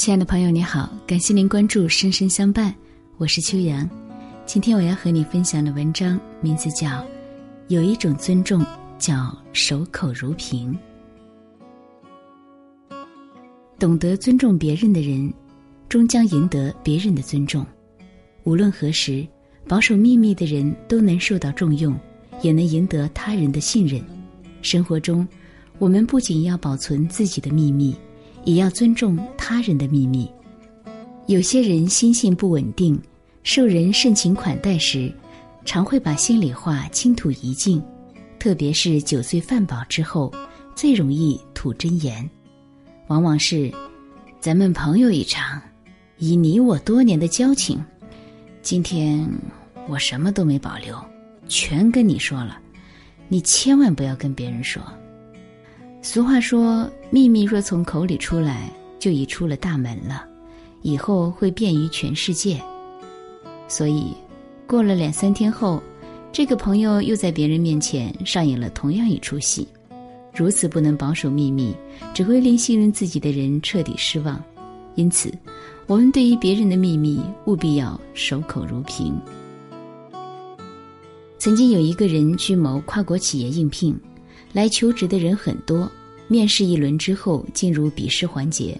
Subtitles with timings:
[0.00, 2.72] 亲爱的朋友，你好，感谢您关注《深深相伴》，
[3.18, 3.86] 我是秋阳。
[4.46, 6.88] 今天我要和你分享的文章名字叫
[7.68, 8.64] 《有一种尊重
[8.98, 10.74] 叫守口如瓶》。
[13.78, 15.30] 懂得尊重别人的人，
[15.86, 17.62] 终将赢得别人的尊重。
[18.44, 19.28] 无论何时，
[19.68, 21.94] 保守秘密的人都能受到重用，
[22.40, 24.02] 也能赢得他人的信任。
[24.62, 25.28] 生活中，
[25.78, 27.94] 我们不仅要保存自己的秘密。
[28.44, 30.30] 也要尊重他人的秘密。
[31.26, 33.00] 有些人心性不稳定，
[33.42, 35.12] 受人盛情款待时，
[35.64, 37.82] 常会把心里话倾吐一尽，
[38.38, 40.32] 特别是酒醉饭饱之后，
[40.74, 42.28] 最容易吐真言。
[43.06, 43.70] 往往是，
[44.40, 45.60] 咱们朋友一场，
[46.18, 47.82] 以你我多年的交情，
[48.62, 49.28] 今天
[49.88, 50.98] 我什么都没保留，
[51.48, 52.58] 全跟你说了，
[53.28, 54.82] 你千万不要跟别人说。
[56.02, 60.24] 俗话说：“秘密若从口里出来，就已出了大门了，
[60.80, 62.58] 以后会便于全世界。”
[63.68, 64.14] 所以，
[64.66, 65.80] 过了两三天后，
[66.32, 69.68] 这个朋友又在别人面前上演了同样一出戏。
[70.34, 71.74] 如此不能保守秘密，
[72.14, 74.42] 只会令信任自己的人彻底失望。
[74.94, 75.30] 因此，
[75.86, 79.20] 我们对于别人的秘密，务必要守口如瓶。
[81.36, 83.94] 曾经有一个人去某跨国企业应聘。
[84.52, 85.90] 来求职的人很多，
[86.28, 88.76] 面试一轮之后进入笔试环节，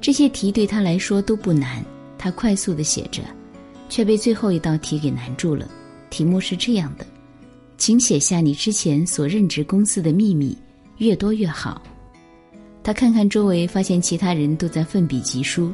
[0.00, 1.84] 这些题对他来说都不难，
[2.18, 3.22] 他快速的写着，
[3.88, 5.68] 却被最后一道题给难住了。
[6.10, 7.06] 题目是这样的：
[7.78, 10.56] 请写下你之前所任职公司的秘密，
[10.98, 11.82] 越多越好。
[12.82, 15.72] 他看看周围，发现其他人都在奋笔疾书，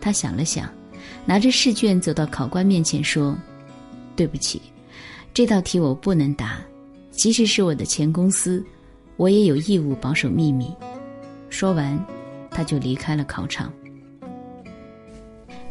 [0.00, 0.68] 他想了想，
[1.26, 3.36] 拿着试卷走到考官面前说
[4.16, 4.62] ：“对不起，
[5.34, 6.60] 这道题我不能答。”
[7.18, 8.64] 即使是我的前公司，
[9.16, 10.72] 我也有义务保守秘密。
[11.50, 11.98] 说完，
[12.48, 13.72] 他就离开了考场。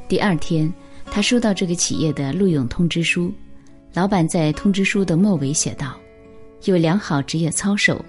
[0.10, 0.70] 第二天，
[1.06, 3.32] 他收到这个企业的录用通知书，
[3.94, 5.98] 老板在通知书的末尾写道
[6.68, 8.04] ：“有良好职业操守，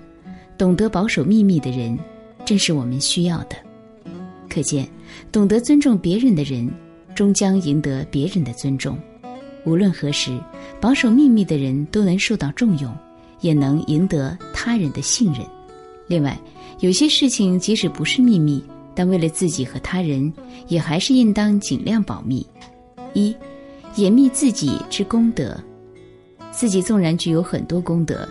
[0.59, 1.97] 懂得保守秘密的人，
[2.45, 3.55] 正是我们需要的。”
[4.51, 4.85] 可见，
[5.31, 6.69] 懂得尊重别人的人，
[7.15, 8.99] 终将赢得别人的尊重。
[9.65, 10.37] 无论何时，
[10.81, 12.93] 保守秘密的人都能受到重用。
[13.41, 15.43] 也能赢得他人的信任。
[16.07, 16.39] 另外，
[16.81, 18.63] 有些事情即使不是秘密，
[18.95, 20.33] 但为了自己和他人，
[20.69, 22.47] 也还是应当尽量保密。
[23.15, 23.35] 一，
[23.97, 25.59] 掩密自己之功德。
[26.51, 28.27] 自己纵然具有很多功德，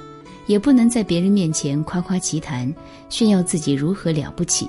[0.47, 2.73] 也不能在别人面前夸夸其谈，
[3.09, 4.67] 炫耀自己如何了不起。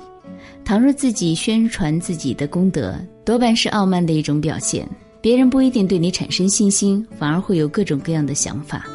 [0.63, 2.95] 倘若自己宣传自己的功德，
[3.25, 4.87] 多半是傲慢的一种表现，
[5.19, 8.85] 别人不一定对你产生信心，反而会有各种各样的想法。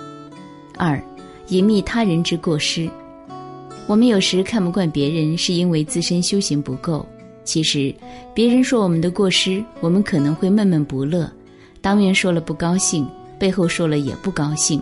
[0.78, 1.02] 二。
[1.48, 2.88] 隐秘他人之过失，
[3.86, 7.06] 我们有时看不惯别人，是因为自身修行不够。
[7.44, 7.94] 其实，
[8.32, 11.30] 别人说我们的过失，我们可能会闷闷不乐，
[11.82, 13.06] 当面说了不高兴，
[13.38, 14.80] 背后说了也不高兴，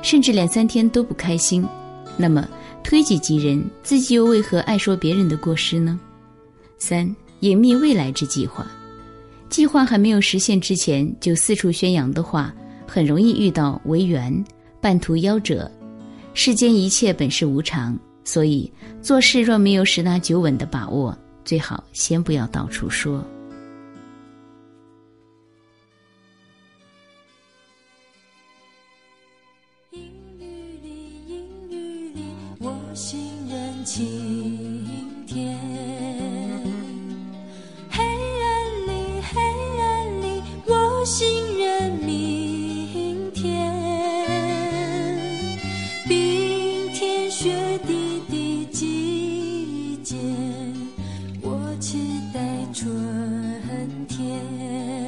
[0.00, 1.62] 甚至两三天都不开心。
[2.16, 2.48] 那么，
[2.82, 6.00] 推己及人，自己又为何爱说别人的过失呢？
[6.78, 8.66] 三、隐秘未来之计划，
[9.50, 12.54] 计划还没有实现之前就四处宣扬的话，
[12.86, 14.42] 很容易遇到违缘、
[14.80, 15.70] 半途夭折。
[16.40, 18.72] 世间一切本是无常，所以
[19.02, 21.12] 做事若没有十拿九稳的把握，
[21.44, 23.26] 最好先不要到处说。
[29.90, 30.00] 阴
[30.38, 32.22] 雨里，阴雨里，
[32.60, 33.18] 我心
[33.50, 34.06] 任晴
[35.26, 35.58] 天；
[37.90, 39.40] 黑暗里，黑
[39.80, 41.47] 暗里，我心。
[53.78, 55.07] 春天。